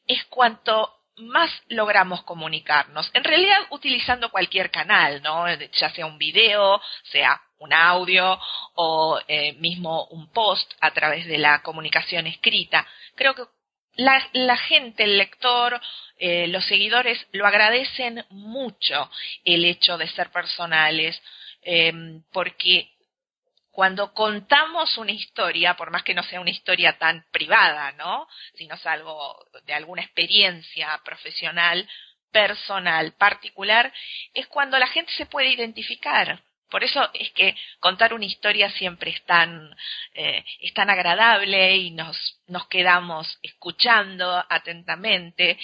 es 0.08 0.24
cuanto 0.26 0.94
más 1.18 1.52
logramos 1.68 2.24
comunicarnos. 2.24 3.10
En 3.14 3.24
realidad 3.24 3.60
utilizando 3.70 4.30
cualquier 4.30 4.72
canal, 4.72 5.22
¿no? 5.22 5.46
Ya 5.54 5.90
sea 5.92 6.06
un 6.06 6.18
video, 6.18 6.82
sea 7.04 7.40
un 7.60 7.72
audio 7.72 8.40
o 8.76 9.20
eh, 9.28 9.54
mismo 9.54 10.06
un 10.06 10.28
post 10.32 10.72
a 10.82 10.92
través 10.92 11.26
de 11.28 11.38
la 11.38 11.62
comunicación 11.62 12.28
escrita. 12.28 12.86
Creo 13.16 13.36
que 13.36 13.44
la, 13.96 14.58
gente, 14.58 15.04
el 15.04 15.18
lector, 15.18 15.80
eh, 16.18 16.48
los 16.48 16.66
seguidores 16.66 17.26
lo 17.32 17.46
agradecen 17.46 18.26
mucho 18.30 19.10
el 19.46 19.66
hecho 19.66 19.98
de 19.98 20.08
ser 20.10 20.32
personales, 20.32 21.22
em, 21.62 22.24
porque 22.32 22.90
cuando 23.72 24.14
contamos 24.14 24.98
una 24.98 25.12
historia, 25.12 25.76
por 25.76 25.90
más 25.90 26.04
que 26.04 26.14
no 26.14 26.24
sea 26.24 26.42
una 26.42 26.52
historia 26.52 26.98
tan 26.98 27.26
privada, 27.32 27.92
¿no? 27.94 28.28
Sino 28.54 28.76
es 28.76 28.86
algo 28.86 29.44
de 29.66 29.74
alguna 29.74 30.04
experiencia 30.04 31.02
profesional, 31.04 31.88
personal, 32.32 33.14
particular, 33.14 33.92
es 34.34 34.48
cuando 34.48 34.78
la 34.78 34.88
gente 34.88 35.12
se 35.14 35.26
puede 35.26 35.50
identificar. 35.50 36.42
Por 36.74 36.84
eso 36.84 37.08
es 37.14 37.30
que 37.34 37.56
contar 37.80 38.16
una 38.16 38.26
historia 38.26 38.68
siempre 38.72 39.12
es 39.12 39.24
tan, 39.26 39.70
eh, 40.16 40.44
es 40.60 40.74
tan 40.74 40.90
agradable 40.90 41.78
y 41.78 41.92
nos, 41.92 42.42
nos 42.48 42.68
quedamos 42.68 43.38
escuchando 43.44 44.44
atentamente. 44.50 45.60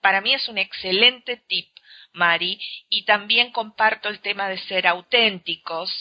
Para 0.00 0.22
mí 0.22 0.32
es 0.32 0.48
un 0.48 0.56
excelente 0.56 1.36
tip, 1.46 1.68
Mari, 2.14 2.58
y 2.88 3.04
también 3.04 3.52
comparto 3.52 4.08
el 4.08 4.20
tema 4.20 4.48
de 4.48 4.56
ser 4.56 4.86
auténticos. 4.86 5.92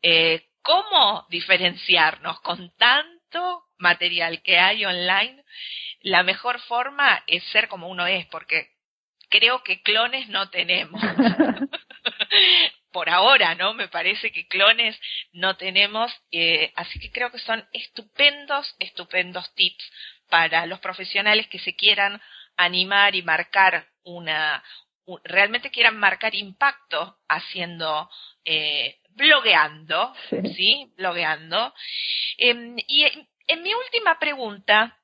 Eh, 0.00 0.46
¿Cómo 0.62 1.26
diferenciarnos 1.28 2.40
con 2.42 2.72
tanto 2.76 3.64
material 3.78 4.42
que 4.42 4.60
hay 4.60 4.84
online? 4.84 5.42
La 6.02 6.22
mejor 6.22 6.60
forma 6.60 7.24
es 7.26 7.42
ser 7.46 7.66
como 7.66 7.88
uno 7.88 8.06
es, 8.06 8.26
porque 8.26 8.68
creo 9.28 9.64
que 9.64 9.82
clones 9.82 10.28
no 10.28 10.50
tenemos. 10.50 11.02
por 12.94 13.10
ahora, 13.10 13.56
¿no? 13.56 13.74
Me 13.74 13.88
parece 13.88 14.30
que 14.30 14.46
clones 14.46 14.96
no 15.32 15.56
tenemos, 15.56 16.12
eh, 16.30 16.72
así 16.76 17.00
que 17.00 17.10
creo 17.10 17.32
que 17.32 17.40
son 17.40 17.66
estupendos, 17.72 18.72
estupendos 18.78 19.52
tips 19.56 19.84
para 20.30 20.64
los 20.66 20.78
profesionales 20.78 21.48
que 21.48 21.58
se 21.58 21.74
quieran 21.74 22.22
animar 22.56 23.16
y 23.16 23.22
marcar 23.22 23.88
una, 24.04 24.62
realmente 25.24 25.72
quieran 25.72 25.98
marcar 25.98 26.36
impacto 26.36 27.18
haciendo, 27.28 28.08
eh, 28.44 29.00
blogueando, 29.10 30.14
¿sí? 30.54 30.92
Blogueando. 30.96 31.74
Em, 32.38 32.76
y 32.86 33.06
en 33.48 33.62
mi 33.64 33.74
última 33.74 34.20
pregunta, 34.20 34.96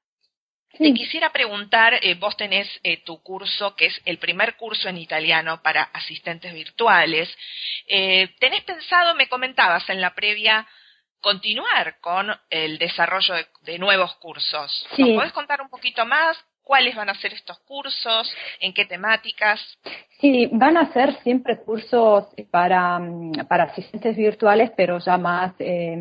te 0.79 0.95
quisiera 0.95 1.31
preguntar, 1.31 1.99
eh, 2.01 2.15
vos 2.15 2.37
tenés 2.37 2.69
eh, 2.83 3.03
tu 3.05 3.23
curso, 3.23 3.75
que 3.75 3.87
es 3.87 4.01
el 4.05 4.19
primer 4.19 4.57
curso 4.57 4.89
en 4.89 4.99
italiano 4.99 5.61
para 5.63 5.83
asistentes 5.83 6.53
virtuales. 6.55 7.29
Eh, 7.87 8.35
¿Tenés 8.39 8.63
pensado, 8.63 9.15
me 9.15 9.29
comentabas 9.29 9.89
en 9.91 10.01
la 10.01 10.15
previa, 10.15 10.67
continuar 11.21 11.99
con 12.01 12.35
el 12.51 12.79
desarrollo 12.79 13.35
de, 13.63 13.79
nuevos 13.79 14.15
cursos? 14.17 14.87
Sí. 14.95 15.03
¿Nos 15.03 15.17
podés 15.17 15.33
contar 15.33 15.61
un 15.61 15.69
poquito 15.69 16.07
más? 16.07 16.37
¿Cuáles 16.71 16.95
van 16.95 17.09
a 17.09 17.15
ser 17.17 17.35
estos 17.35 17.59
cursos? 17.67 18.33
¿En 18.61 18.73
qué 18.73 18.85
temáticas? 18.85 19.59
Sí, 20.21 20.49
van 20.53 20.77
a 20.77 20.93
ser 20.93 21.15
siempre 21.25 21.59
cursos 21.59 22.29
para, 22.49 23.01
para 23.49 23.65
asistentes 23.65 24.17
virtuales, 24.17 24.71
pero 24.77 24.99
ya 24.99 25.17
más 25.17 25.53
eh, 25.59 25.99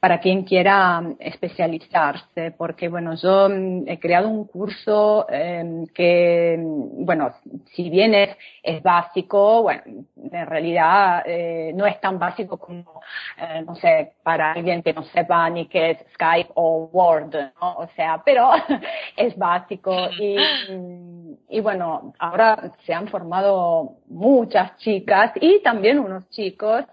para 0.00 0.20
quien 0.20 0.44
quiera 0.44 1.02
especializarse, 1.18 2.52
porque 2.52 2.88
bueno, 2.88 3.14
yo 3.16 3.50
mm, 3.50 3.88
he 3.88 3.98
creado 3.98 4.28
un 4.28 4.46
curso 4.46 5.26
em, 5.28 5.84
que, 5.88 6.56
bueno, 6.60 7.34
si 7.74 7.90
bien 7.90 8.14
es, 8.14 8.36
es 8.62 8.82
básico, 8.82 9.62
bueno, 9.62 9.82
en 10.16 10.46
realidad 10.46 11.24
eh, 11.26 11.72
no 11.74 11.86
es 11.86 12.00
tan 12.00 12.18
básico 12.18 12.56
como, 12.56 13.02
eh, 13.36 13.62
no 13.66 13.74
sé, 13.74 14.14
para 14.22 14.52
alguien 14.52 14.82
que 14.82 14.94
no 14.94 15.02
sepa 15.02 15.50
ni 15.50 15.66
qué 15.66 15.90
es 15.90 15.98
Skype 16.14 16.52
o 16.54 16.88
Word, 16.92 17.34
¿no? 17.60 17.74
O 17.78 17.88
sea, 17.96 18.22
pero 18.24 18.50
es 19.16 19.36
básico 19.36 19.73
y, 20.20 20.36
y 21.48 21.60
bueno, 21.60 22.12
ahora 22.18 22.72
se 22.84 22.92
han 22.94 23.08
formado 23.08 23.24
formado 23.24 23.96
muchas 24.08 24.76
chicas 24.78 25.32
y 25.40 25.62
también 25.62 25.98
unos 25.98 26.28
chicos. 26.28 26.84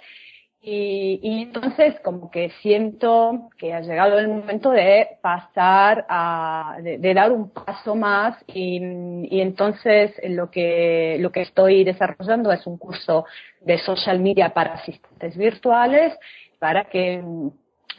Y, 0.63 1.19
entonces 1.41 1.99
como 2.01 2.29
que 2.29 2.51
siento 2.61 3.49
que 3.57 3.73
ha 3.73 3.81
llegado 3.81 4.19
el 4.19 4.27
momento 4.27 4.69
de 4.69 5.17
pasar 5.19 6.05
a, 6.07 6.77
de, 6.83 7.13
dar 7.15 7.31
un 7.31 7.49
paso 7.49 7.95
más 7.95 8.37
y, 8.47 8.79
y, 9.23 9.41
entonces 9.41 10.11
lo 10.23 10.51
que, 10.51 11.17
lo 11.19 11.31
que 11.31 11.41
estoy 11.41 11.83
desarrollando 11.83 12.51
es 12.51 12.67
un 12.67 12.77
curso 12.77 13.25
de 13.61 13.79
social 13.79 14.19
media 14.19 14.53
para 14.53 14.75
asistentes 14.75 15.35
virtuales 15.35 16.13
para 16.59 16.85
que 16.85 17.23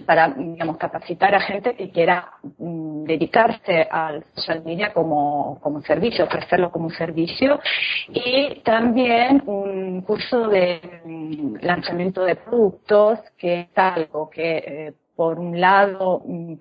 para 0.07 0.29
digamos, 0.29 0.77
capacitar 0.79 1.35
a 1.35 1.41
gente 1.41 1.75
que 1.75 1.91
quiera 1.91 2.33
mm, 2.59 3.05
dedicarse 3.05 3.87
al 3.91 4.25
social 4.35 4.63
media 4.65 4.93
como, 4.93 5.59
como 5.61 5.83
servicio, 5.83 6.25
ofrecerlo 6.25 6.71
como 6.71 6.91
servicio, 6.91 7.61
y 8.09 8.61
también 8.65 9.43
un 9.47 10.03
curso 10.03 10.49
de 10.49 10.81
mm, 11.05 11.57
lanzamiento 11.63 12.25
de 12.25 12.37
productos, 12.37 13.19
que 13.37 13.61
es 13.61 13.69
algo 13.77 14.31
que 14.31 14.59
eh, 14.59 14.95
por 15.15 15.39
un 15.39 15.61
lado, 15.61 16.23
mm, 16.25 16.55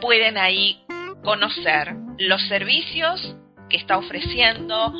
pueden 0.00 0.38
ahí 0.38 0.80
conocer 1.22 1.94
los 2.18 2.42
servicios 2.48 3.36
que 3.68 3.76
está 3.76 3.96
ofreciendo, 3.96 4.92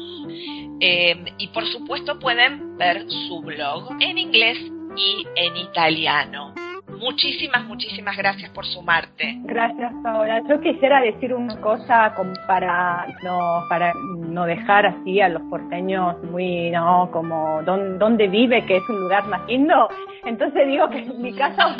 eh, 0.85 1.15
y 1.39 1.47
por 1.49 1.65
supuesto 1.65 2.19
pueden 2.19 2.77
ver 2.77 3.09
su 3.09 3.41
blog 3.41 3.93
en 4.01 4.19
inglés 4.19 4.59
y 4.97 5.25
en 5.37 5.57
italiano. 5.57 6.53
Muchísimas, 6.99 7.65
muchísimas 7.67 8.17
gracias 8.17 8.51
por 8.51 8.67
sumarte. 8.67 9.37
Gracias, 9.45 9.93
Paola. 10.03 10.43
Yo 10.49 10.61
quisiera 10.61 11.01
decir 11.01 11.35
una 11.35 11.61
cosa 11.61 12.13
como 12.17 12.33
para 12.49 13.07
no, 13.23 13.65
para 13.69 13.93
no 13.95 14.45
dejar 14.45 14.87
así 14.87 15.21
a 15.21 15.29
los 15.29 15.43
porteños 15.43 16.21
muy, 16.25 16.71
no, 16.71 17.09
como 17.13 17.63
dónde 17.63 18.27
vive, 18.27 18.67
que 18.67 18.79
es 18.79 18.89
un 18.89 19.03
lugar 19.03 19.29
más 19.29 19.47
lindo. 19.47 19.89
Entonces 20.25 20.67
digo 20.67 20.89
que 20.91 21.05
mi 21.05 21.33
casa, 21.33 21.77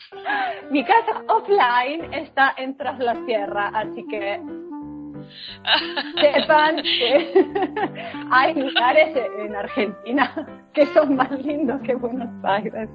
mi 0.70 0.82
casa 0.84 1.22
offline 1.28 2.14
está 2.14 2.54
en 2.56 2.78
Tras 2.78 2.98
la 2.98 3.14
Sierra, 3.26 3.70
así 3.74 4.06
que 4.08 4.40
sepan 6.20 6.76
que 6.82 7.32
hay 8.30 8.54
lugares 8.54 9.16
en 9.38 9.54
Argentina 9.54 10.46
que 10.74 10.86
son 10.86 11.16
más 11.16 11.30
lindos 11.42 11.80
que 11.82 11.94
Buenos 11.94 12.28
Aires. 12.44 12.88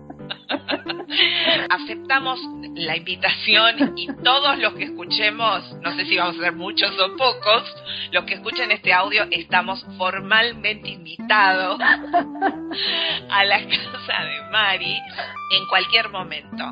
Aceptamos 1.69 2.39
la 2.75 2.95
invitación 2.95 3.93
y 3.97 4.07
todos 4.23 4.57
los 4.59 4.73
que 4.73 4.85
escuchemos, 4.85 5.75
no 5.81 5.91
sé 5.95 6.05
si 6.05 6.17
vamos 6.17 6.37
a 6.37 6.43
ser 6.43 6.53
muchos 6.53 6.91
o 6.99 7.17
pocos, 7.17 7.75
los 8.11 8.23
que 8.23 8.35
escuchen 8.35 8.71
este 8.71 8.93
audio 8.93 9.25
estamos 9.31 9.85
formalmente 9.97 10.89
invitados 10.89 11.79
a 13.29 13.43
la 13.45 13.59
casa 13.59 14.23
de 14.23 14.51
Mari 14.51 14.97
en 15.51 15.67
cualquier 15.67 16.09
momento. 16.09 16.63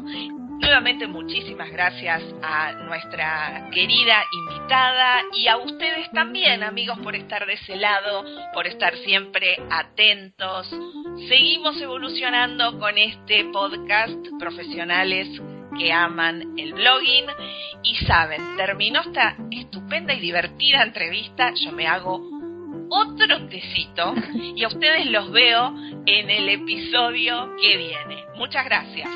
Nuevamente 0.62 1.08
muchísimas 1.08 1.72
gracias 1.72 2.22
a 2.44 2.74
nuestra 2.74 3.68
querida 3.72 4.24
invitada 4.32 5.24
y 5.34 5.48
a 5.48 5.58
ustedes 5.58 6.10
también, 6.12 6.64
amigos, 6.64 7.00
por 7.00 7.16
estar 7.16 7.48
de 7.48 7.54
ese 7.54 7.76
lado, 7.76 8.24
por 8.54 8.68
estar 8.68 8.96
siempre 8.98 9.58
atentos. 9.72 10.70
Seguimos 11.28 11.82
evolucionando 11.82 12.78
con 12.78 12.96
este 13.00 13.46
podcast 13.46 14.16
profesionales 14.40 15.28
que 15.80 15.92
aman 15.92 16.54
el 16.58 16.74
blogging 16.74 17.26
y 17.84 17.96
saben, 18.06 18.56
terminó 18.56 19.02
esta 19.02 19.36
estupenda 19.50 20.14
y 20.14 20.20
divertida 20.20 20.84
entrevista, 20.84 21.54
yo 21.56 21.72
me 21.72 21.88
hago 21.88 22.22
otro 22.92 23.48
tecito 23.48 24.14
y 24.56 24.64
a 24.64 24.68
ustedes 24.68 25.08
los 25.08 25.32
veo 25.32 25.74
en 26.06 26.30
el 26.30 26.50
episodio 26.50 27.56
que 27.60 27.78
viene. 27.78 28.24
Muchas 28.36 28.66
gracias. 28.66 29.10